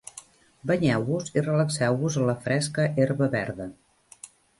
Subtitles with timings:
[0.69, 3.69] Banyeu-vos i relaxeu-vos en la fresca herba verda.